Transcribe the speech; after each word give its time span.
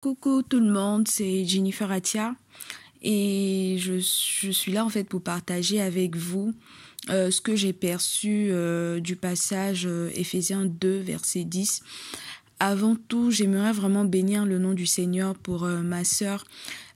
Coucou 0.00 0.40
tout 0.40 0.60
le 0.60 0.72
monde, 0.72 1.08
c'est 1.08 1.44
Jennifer 1.44 1.92
Atia 1.92 2.34
et 3.02 3.76
je, 3.78 3.98
suis 3.98 4.72
là 4.72 4.82
en 4.86 4.88
fait 4.88 5.04
pour 5.04 5.20
partager 5.20 5.78
avec 5.78 6.16
vous 6.16 6.54
euh, 7.10 7.30
ce 7.30 7.42
que 7.42 7.54
j'ai 7.54 7.74
perçu 7.74 8.48
euh, 8.50 8.98
du 8.98 9.14
passage 9.14 9.84
euh, 9.86 10.10
Éphésiens 10.14 10.64
2 10.64 11.00
verset 11.00 11.44
10. 11.44 11.82
Avant 12.60 12.96
tout, 12.96 13.30
j'aimerais 13.30 13.72
vraiment 13.72 14.06
bénir 14.06 14.46
le 14.46 14.58
nom 14.58 14.72
du 14.72 14.86
Seigneur 14.86 15.34
pour 15.34 15.66
ma 15.66 16.04
sœur, 16.04 16.46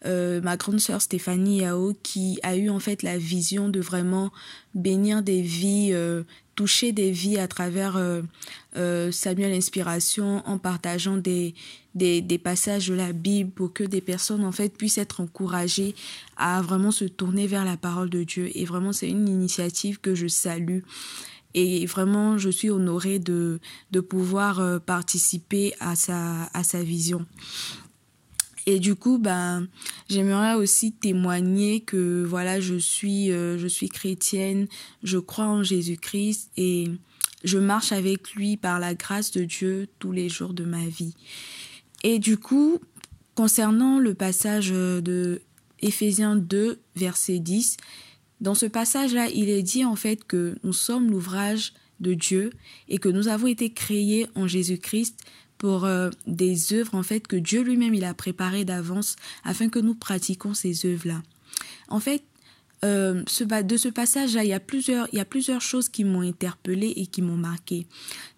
ma 0.05 0.57
grande 0.57 0.81
sœur 0.81 1.01
Stéphanie 1.01 1.61
Yao, 1.61 1.95
qui 2.03 2.39
a 2.43 2.57
eu 2.57 2.69
en 2.71 2.81
fait 2.81 3.03
la 3.03 3.19
vision 3.19 3.69
de 3.69 3.81
vraiment 3.81 4.33
bénir 4.75 5.23
des 5.23 5.41
vies 5.41 5.95
toucher 6.55 6.93
des 6.93 7.11
vies 7.11 7.39
à 7.39 7.49
travers 7.49 7.97
euh, 7.97 8.23
euh, 8.77 9.13
Samuel 9.13 9.53
Inspiration 9.53 10.43
en 10.47 10.59
partageant 10.59 11.17
des, 11.17 11.55
des, 11.95 12.21
des, 12.21 12.39
passages 12.39 12.89
de 12.89 12.95
la 12.95 13.13
Bible 13.13 13.51
pour 13.51 13.73
que 13.73 13.85
des 13.85 14.01
personnes 14.01 14.45
en 14.45 14.53
fait 14.53 14.77
puissent 14.77 14.99
être 14.99 15.21
encouragées 15.21 15.95
à 16.37 16.63
vraiment 16.63 16.91
se 16.91 17.05
tourner 17.05 17.47
vers 17.47 17.65
la 17.65 17.77
parole 17.77 18.11
de 18.11 18.23
Dieu. 18.23 18.51
Et 18.55 18.65
vraiment, 18.65 18.93
c'est 18.93 19.09
une 19.09 19.29
initiative 19.29 20.01
que 20.01 20.15
je 20.15 20.27
salue. 20.27 20.81
Et 21.57 21.87
vraiment, 21.87 22.37
je 22.37 22.51
suis 22.51 22.71
honorée 22.71 23.21
de, 23.21 23.61
de 23.93 24.01
pouvoir 24.01 24.59
euh, 24.59 24.79
participer 24.81 25.73
à 25.79 25.95
sa, 25.95 26.51
à 26.53 26.65
sa 26.65 26.83
vision. 26.83 27.25
Et 28.67 28.81
du 28.81 28.95
coup, 28.95 29.19
ben, 29.19 29.69
j'aimerais 30.09 30.55
aussi 30.55 30.93
témoigner 30.93 31.81
que 31.81 32.25
voilà, 32.25 32.61
je 32.61 32.77
suis, 32.77 33.31
euh, 33.31 33.59
je 33.59 33.67
suis 33.67 33.89
chrétienne, 33.89 34.69
je 35.03 35.19
crois 35.19 35.47
en 35.47 35.63
Jésus-Christ 35.63 36.51
et 36.57 36.91
je 37.45 37.59
marche 37.59 37.93
avec 37.93 38.33
lui 38.33 38.57
par 38.57 38.81
la 38.81 38.95
grâce 38.95 39.31
de 39.33 39.45
Dieu 39.45 39.89
tous 39.99 40.13
les 40.13 40.29
jours 40.29 40.55
de 40.55 40.65
ma 40.65 40.87
vie. 40.87 41.15
Et 42.03 42.19
du 42.19 42.39
coup, 42.39 42.79
concernant 43.35 43.99
le 43.99 44.15
passage 44.15 44.71
de 44.71 45.43
Éphésiens 45.81 46.37
2, 46.37 46.81
verset 46.97 47.39
10, 47.39 47.77
dans 48.41 48.55
ce 48.55 48.67
passage-là, 48.67 49.29
il 49.29 49.49
est 49.49 49.63
dit 49.63 49.85
en 49.85 49.97
fait 49.97 50.25
que 50.25 50.57
nous 50.65 50.73
sommes 50.73 51.11
l'ouvrage 51.11 51.75
de 52.01 52.15
Dieu 52.15 52.51
et 52.89 52.99
que 52.99 53.09
nous 53.09 53.29
avons 53.29 53.47
été 53.47 53.73
créés 53.73 54.27
en 54.35 54.47
Jésus-Christ 54.47 55.19
pour 55.65 55.87
euh, 55.87 56.11
des 56.27 56.75
œuvres 56.75 56.95
en 56.95 57.03
fait 57.03 57.27
que 57.27 57.37
Dieu 57.37 57.63
lui-même 57.63 57.95
il 57.95 58.05
a 58.05 58.13
préparées 58.13 58.67
d'avance 58.67 59.17
afin 59.45 59.71
que 59.71 59.79
nous 59.79 59.95
pratiquions 59.95 60.53
ces 60.53 60.85
œuvres-là. 60.85 61.23
En 61.89 62.01
fait, 62.01 62.23
euh, 62.85 63.23
ce, 63.27 63.45
de 63.45 63.77
ce 63.79 63.89
passage-là, 63.89 64.45
il 64.45 64.51
y 64.51 64.53
a 64.53 64.61
plusieurs, 64.61 65.63
choses 65.63 65.89
qui 65.89 66.05
m'ont 66.05 66.21
interpellée 66.21 66.93
et 66.97 67.07
qui 67.07 67.23
m'ont 67.23 67.39
marqué. 67.39 67.87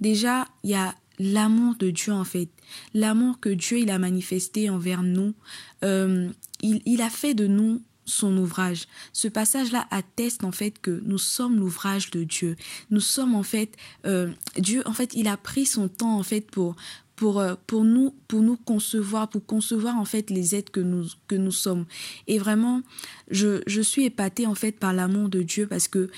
Déjà, 0.01 0.47
il 0.63 0.71
y 0.71 0.75
a 0.77 0.95
l'amour 1.19 1.75
de 1.75 1.91
Dieu 1.91 2.13
en 2.13 2.23
fait, 2.23 2.49
l'amour 2.95 3.41
que 3.41 3.49
Dieu 3.49 3.81
il 3.81 3.91
a 3.91 3.99
manifesté 3.99 4.71
envers 4.71 5.03
nous. 5.03 5.35
Euh, 5.83 6.29
il, 6.63 6.81
il 6.87 7.03
a 7.03 7.11
fait 7.11 7.35
de 7.35 7.49
nous 7.49 7.83
son 8.07 8.37
ouvrage. 8.39 8.87
Ce 9.13 9.29
passage-là 9.29 9.87
atteste 9.91 10.45
en 10.45 10.53
fait 10.53 10.79
que 10.81 11.03
nous 11.05 11.19
sommes 11.19 11.59
l'ouvrage 11.59 12.11
de 12.11 12.25
Dieu. 12.25 12.57
Nous 12.91 13.01
sommes 13.01 13.35
en 13.35 13.43
fait 13.43 13.77
euh, 14.07 14.31
Dieu. 14.57 14.83
En 14.87 14.93
fait, 14.93 15.13
il 15.15 15.29
a 15.29 15.37
pris 15.37 15.67
son 15.67 15.89
temps 15.89 16.17
en 16.17 16.23
fait 16.23 16.41
pour 16.41 16.77
pour, 17.17 17.41
euh, 17.41 17.55
pour, 17.67 17.85
nous, 17.85 18.15
pour 18.29 18.43
nous 18.43 18.57
concevoir, 18.57 19.29
pour 19.29 19.45
concevoir 19.45 19.97
en 19.97 20.05
fait 20.05 20.31
les 20.31 20.55
êtres 20.55 20.71
que 20.71 20.81
nous, 20.81 21.07
que 21.27 21.35
nous 21.35 21.51
sommes. 21.51 21.87
Et 22.27 22.39
vraiment, 22.39 22.83
je, 23.31 23.63
je 23.67 23.81
suis 23.81 24.05
épatée 24.05 24.47
en 24.47 24.55
fait 24.55 24.73
par 24.73 24.93
l'amour 24.93 25.29
de 25.29 25.43
Dieu 25.43 25.67
parce 25.67 25.89
que 25.89 26.09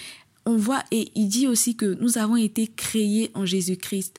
on 0.44 0.56
voit, 0.56 0.82
et 0.90 1.12
il 1.14 1.28
dit 1.28 1.46
aussi 1.46 1.76
que 1.76 1.96
nous 2.00 2.18
avons 2.18 2.36
été 2.36 2.66
créés 2.66 3.30
en 3.34 3.44
Jésus-Christ. 3.44 4.18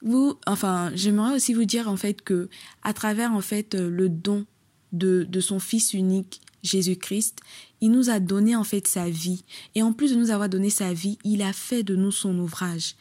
Vous, 0.00 0.38
enfin, 0.46 0.90
j'aimerais 0.94 1.34
aussi 1.34 1.54
vous 1.54 1.66
dire 1.66 1.88
en 1.88 1.96
fait 1.96 2.22
que 2.22 2.48
à 2.82 2.92
travers 2.92 3.32
en 3.32 3.40
fait 3.40 3.74
le 3.74 4.08
don 4.08 4.46
de, 4.92 5.24
de 5.28 5.40
son 5.40 5.58
Fils 5.58 5.94
unique, 5.94 6.40
Jésus-Christ, 6.62 7.40
il 7.80 7.90
nous 7.90 8.10
a 8.10 8.20
donné 8.20 8.54
en 8.54 8.64
fait 8.64 8.86
sa 8.86 9.10
vie. 9.10 9.44
Et 9.74 9.82
en 9.82 9.92
plus 9.92 10.12
de 10.12 10.16
nous 10.16 10.30
avoir 10.30 10.48
donné 10.48 10.70
sa 10.70 10.92
vie, 10.92 11.18
il 11.24 11.42
a 11.42 11.52
fait 11.52 11.82
de 11.82 11.96
nous 11.96 12.12
son 12.12 12.38
ouvrage. 12.38 12.94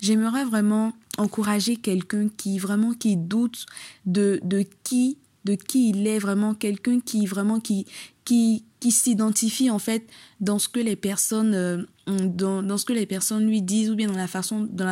J'aimerais 0.00 0.44
vraiment 0.44 0.92
encourager 1.18 1.76
quelqu'un 1.76 2.28
qui 2.28 2.58
vraiment 2.58 2.94
qui 2.94 3.16
doute 3.16 3.66
de, 4.06 4.40
de 4.44 4.64
qui 4.84 5.18
de 5.44 5.54
qui 5.54 5.90
il 5.90 6.06
est 6.06 6.18
vraiment 6.18 6.54
quelqu'un 6.54 7.00
qui 7.00 7.26
vraiment 7.26 7.58
qui 7.60 7.86
qui 8.24 8.64
qui 8.80 8.92
s'identifie 8.92 9.70
en 9.70 9.78
fait 9.78 10.06
dans 10.40 10.58
ce 10.58 10.68
que 10.68 10.80
les 10.80 10.96
personnes 10.96 11.54
euh, 11.54 11.82
dans, 12.08 12.78
ce 12.78 12.84
que 12.84 12.92
les 12.92 13.06
personnes 13.06 13.46
lui 13.46 13.60
disent 13.60 13.90
ou 13.90 13.94
bien 13.94 14.08
dans 14.08 14.16
la 14.16 14.26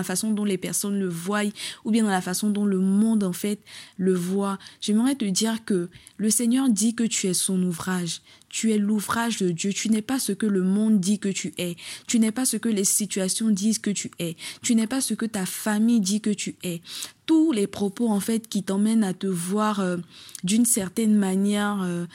façon 0.05 0.31
dont 0.31 0.45
les 0.45 0.59
personnes 0.59 0.99
le 0.99 1.09
voient 1.09 1.45
ou 1.85 1.91
bien 1.91 2.05
dans 2.05 2.11
la 2.11 2.21
façon 2.21 2.51
dont 2.51 2.65
le 2.65 2.79
monde 2.79 3.25
en 3.25 3.33
fait 3.33 3.61
le 3.97 4.15
voit. 4.15 4.59
J'aimerais 4.81 5.15
te 5.15 5.25
dire 5.25 5.65
que 5.65 5.89
le 6.19 6.31
Seigneur 6.31 6.69
dit 6.69 6.95
que 6.95 7.05
tu 7.05 7.27
es 7.27 7.35
son 7.35 7.63
ouvrage. 7.63 8.21
Tu 8.49 8.73
es 8.73 8.79
l'ouvrage 8.79 9.39
de 9.39 9.51
Dieu. 9.51 9.73
Tu 9.73 9.89
n'es 9.89 10.03
pas 10.03 10.19
ce 10.19 10.33
que 10.33 10.47
le 10.47 10.63
monde 10.63 11.01
dit 11.01 11.19
que 11.19 11.29
tu 11.29 11.55
es. 11.59 11.77
Tu 12.07 12.19
n'es 12.19 12.33
pas 12.33 12.45
ce 12.45 12.57
que 12.57 12.69
les 12.69 12.85
situations 12.85 13.51
disent 13.51 13.79
que 13.79 13.91
tu 13.91 14.11
es. 14.19 14.37
Tu 14.63 14.75
n'es 14.75 14.87
pas 14.87 15.01
ce 15.01 15.15
que 15.15 15.27
ta 15.27 15.47
famille 15.47 16.01
dit 16.01 16.21
que 16.21 16.31
tu 16.31 16.57
es. 16.63 16.81
Tous 17.27 17.53
les 17.53 17.67
propos 17.67 18.09
en 18.09 18.21
fait 18.21 18.49
qui 18.49 18.63
t'emmènent 18.63 19.05
à 19.05 19.15
te 19.15 19.27
voir 19.27 19.81
euh, 19.81 19.97
d'une 20.45 20.65
certaine 20.65 21.17
manière, 21.17 21.83
euh, 21.83 22.07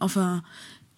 enfin, 0.00 0.42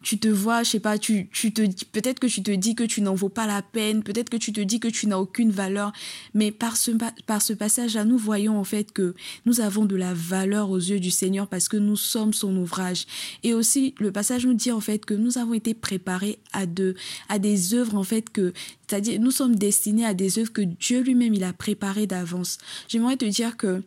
tu 0.04 0.18
te 0.18 0.28
vois, 0.28 0.62
je 0.62 0.70
sais 0.70 0.80
pas, 0.80 0.98
tu, 0.98 1.28
tu 1.32 1.52
te 1.52 1.62
peut-être 1.90 2.20
que 2.20 2.26
tu 2.26 2.42
te 2.42 2.50
dis 2.50 2.74
que 2.74 2.84
tu 2.84 3.00
n'en 3.00 3.14
vaux 3.14 3.30
pas 3.30 3.46
la 3.46 3.62
peine, 3.62 4.02
peut-être 4.02 4.28
que 4.28 4.36
tu 4.36 4.52
te 4.52 4.60
dis 4.60 4.78
que 4.78 4.88
tu 4.88 5.06
n'as 5.06 5.16
aucune 5.16 5.50
valeur, 5.50 5.92
mais 6.34 6.52
par 6.52 6.76
ce, 6.76 6.90
par 7.26 7.40
ce 7.40 7.54
passage-là, 7.54 8.04
nous 8.04 8.18
voyons 8.18 8.58
en 8.58 8.64
fait 8.64 8.92
que 8.92 9.14
nous 9.46 9.60
avons 9.60 9.86
de 9.86 9.96
la 9.96 10.12
valeur 10.12 10.70
aux 10.70 10.78
yeux 10.78 11.00
du 11.00 11.10
Seigneur 11.10 11.48
parce 11.48 11.68
que 11.68 11.78
nous 11.78 11.96
sommes 11.96 12.34
son 12.34 12.54
ouvrage. 12.54 13.06
Et 13.42 13.54
aussi, 13.54 13.94
le 13.98 14.12
passage 14.12 14.44
nous 14.44 14.52
dit 14.52 14.72
en 14.72 14.80
fait 14.80 15.06
que 15.06 15.14
nous 15.14 15.38
avons 15.38 15.54
été 15.54 15.72
préparés 15.72 16.38
à 16.52 16.66
de, 16.66 16.94
à 17.30 17.38
des 17.38 17.72
œuvres 17.72 17.96
en 17.96 18.04
fait 18.04 18.28
que, 18.28 18.52
c'est-à-dire, 18.86 19.18
nous 19.18 19.30
sommes 19.30 19.56
destinés 19.56 20.04
à 20.04 20.12
des 20.12 20.38
œuvres 20.38 20.52
que 20.52 20.60
Dieu 20.60 21.00
lui-même 21.00 21.32
il 21.32 21.44
a 21.44 21.54
préparées 21.54 22.06
d'avance. 22.06 22.58
J'aimerais 22.88 23.16
te 23.16 23.24
dire 23.24 23.56
que 23.56 23.82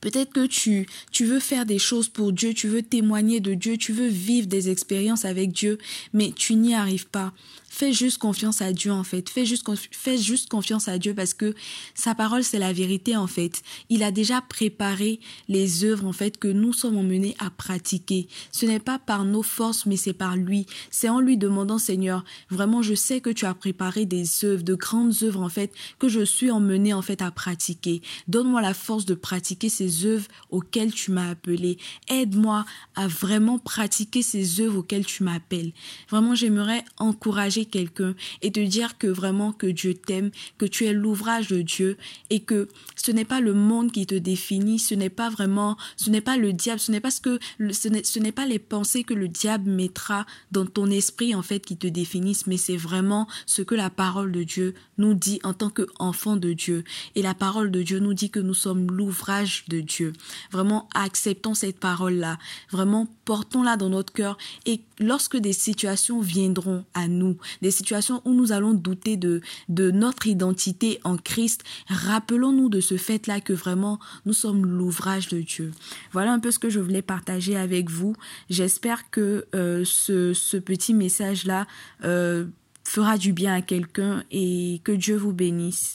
Peut-être 0.00 0.32
que 0.32 0.46
tu, 0.46 0.86
tu 1.10 1.24
veux 1.24 1.40
faire 1.40 1.66
des 1.66 1.78
choses 1.78 2.08
pour 2.08 2.32
Dieu, 2.32 2.54
tu 2.54 2.68
veux 2.68 2.82
témoigner 2.82 3.40
de 3.40 3.54
Dieu, 3.54 3.76
tu 3.76 3.92
veux 3.92 4.08
vivre 4.08 4.46
des 4.46 4.70
expériences 4.70 5.24
avec 5.24 5.52
Dieu, 5.52 5.78
mais 6.12 6.32
tu 6.32 6.54
n'y 6.54 6.74
arrives 6.74 7.08
pas. 7.08 7.32
Fais 7.74 7.94
juste 7.94 8.18
confiance 8.18 8.60
à 8.60 8.70
Dieu 8.70 8.92
en 8.92 9.02
fait. 9.02 9.30
Fais 9.30 9.46
juste, 9.46 10.48
confiance 10.50 10.88
à 10.88 10.98
Dieu 10.98 11.14
parce 11.14 11.32
que 11.32 11.54
sa 11.94 12.14
parole 12.14 12.44
c'est 12.44 12.58
la 12.58 12.74
vérité 12.74 13.16
en 13.16 13.26
fait. 13.26 13.62
Il 13.88 14.02
a 14.02 14.10
déjà 14.10 14.42
préparé 14.42 15.20
les 15.48 15.82
œuvres 15.82 16.06
en 16.06 16.12
fait 16.12 16.36
que 16.36 16.48
nous 16.48 16.74
sommes 16.74 16.98
emmenés 16.98 17.34
à 17.38 17.48
pratiquer. 17.48 18.28
Ce 18.50 18.66
n'est 18.66 18.78
pas 18.78 18.98
par 18.98 19.24
nos 19.24 19.42
forces 19.42 19.86
mais 19.86 19.96
c'est 19.96 20.12
par 20.12 20.36
lui. 20.36 20.66
C'est 20.90 21.08
en 21.08 21.18
lui 21.18 21.38
demandant 21.38 21.78
Seigneur, 21.78 22.26
vraiment 22.50 22.82
je 22.82 22.92
sais 22.92 23.22
que 23.22 23.30
tu 23.30 23.46
as 23.46 23.54
préparé 23.54 24.04
des 24.04 24.44
œuvres, 24.44 24.62
de 24.62 24.74
grandes 24.74 25.22
œuvres 25.22 25.40
en 25.40 25.48
fait 25.48 25.72
que 25.98 26.10
je 26.10 26.20
suis 26.26 26.50
emmené 26.50 26.92
en 26.92 27.00
fait 27.00 27.22
à 27.22 27.30
pratiquer. 27.30 28.02
Donne-moi 28.28 28.60
la 28.60 28.74
force 28.74 29.06
de 29.06 29.14
pratiquer 29.14 29.70
œuvres 30.04 30.26
auxquelles 30.50 30.92
tu 30.92 31.10
m'as 31.10 31.30
appelé. 31.30 31.78
Aide-moi 32.08 32.64
à 32.94 33.06
vraiment 33.08 33.58
pratiquer 33.58 34.22
ces 34.22 34.60
œuvres 34.60 34.78
auxquelles 34.78 35.06
tu 35.06 35.22
m'appelles. 35.22 35.72
Vraiment 36.10 36.34
j'aimerais 36.34 36.84
encourager 36.98 37.64
quelqu'un 37.64 38.14
et 38.42 38.52
te 38.52 38.60
dire 38.60 38.98
que 38.98 39.06
vraiment 39.06 39.52
que 39.52 39.66
Dieu 39.66 39.94
t'aime, 39.94 40.30
que 40.58 40.66
tu 40.66 40.86
es 40.86 40.92
l'ouvrage 40.92 41.48
de 41.48 41.62
Dieu 41.62 41.96
et 42.30 42.40
que 42.40 42.68
ce 42.96 43.10
n'est 43.10 43.24
pas 43.24 43.40
le 43.40 43.54
monde 43.54 43.92
qui 43.92 44.06
te 44.06 44.14
définit, 44.14 44.78
ce 44.78 44.94
n'est 44.94 45.10
pas 45.10 45.30
vraiment, 45.30 45.76
ce 45.96 46.10
n'est 46.10 46.20
pas 46.20 46.36
le 46.36 46.52
diable, 46.52 46.80
ce 46.80 46.92
n'est 46.92 47.00
pas 47.00 47.10
ce 47.10 47.20
que, 47.20 47.38
ce 47.72 48.18
n'est 48.18 48.32
pas 48.32 48.46
les 48.46 48.58
pensées 48.58 49.04
que 49.04 49.14
le 49.14 49.28
diable 49.28 49.70
mettra 49.70 50.26
dans 50.50 50.66
ton 50.66 50.90
esprit 50.90 51.34
en 51.34 51.42
fait 51.42 51.64
qui 51.64 51.76
te 51.76 51.86
définissent, 51.86 52.46
mais 52.46 52.56
c'est 52.56 52.76
vraiment 52.76 53.26
ce 53.46 53.62
que 53.62 53.74
la 53.74 53.90
parole 53.90 54.32
de 54.32 54.42
Dieu 54.42 54.74
nous 54.98 55.14
dit 55.14 55.40
en 55.44 55.54
tant 55.54 55.70
qu'enfant 55.70 56.36
de 56.36 56.52
Dieu. 56.52 56.84
Et 57.14 57.22
la 57.22 57.34
parole 57.34 57.70
de 57.70 57.82
Dieu 57.82 57.98
nous 57.98 58.14
dit 58.14 58.30
que 58.30 58.40
nous 58.40 58.54
sommes 58.54 58.90
l'ouvrage 58.90 59.64
Dieu. 59.80 60.12
Vraiment, 60.50 60.88
acceptons 60.94 61.54
cette 61.54 61.78
parole-là. 61.78 62.38
Vraiment, 62.70 63.08
portons-la 63.24 63.76
dans 63.76 63.88
notre 63.88 64.12
cœur 64.12 64.38
et 64.66 64.80
lorsque 64.98 65.36
des 65.36 65.52
situations 65.52 66.20
viendront 66.20 66.84
à 66.94 67.08
nous, 67.08 67.36
des 67.60 67.70
situations 67.70 68.22
où 68.24 68.32
nous 68.32 68.52
allons 68.52 68.74
douter 68.74 69.16
de, 69.16 69.40
de 69.68 69.90
notre 69.90 70.26
identité 70.26 71.00
en 71.04 71.16
Christ, 71.16 71.62
rappelons-nous 71.88 72.68
de 72.68 72.80
ce 72.80 72.96
fait-là 72.96 73.40
que 73.40 73.52
vraiment 73.52 73.98
nous 74.26 74.32
sommes 74.32 74.66
l'ouvrage 74.66 75.28
de 75.28 75.40
Dieu. 75.40 75.72
Voilà 76.12 76.32
un 76.32 76.38
peu 76.38 76.50
ce 76.50 76.58
que 76.58 76.70
je 76.70 76.80
voulais 76.80 77.02
partager 77.02 77.56
avec 77.56 77.90
vous. 77.90 78.14
J'espère 78.50 79.10
que 79.10 79.46
euh, 79.54 79.82
ce, 79.84 80.32
ce, 80.32 80.56
petit 80.56 80.94
message-là 80.94 81.66
euh, 82.04 82.44
fera 82.84 83.18
du 83.18 83.32
bien 83.32 83.54
à 83.54 83.62
quelqu'un 83.62 84.24
et 84.30 84.80
que 84.84 84.92
Dieu 84.92 85.16
vous 85.16 85.32
bénisse. 85.32 85.90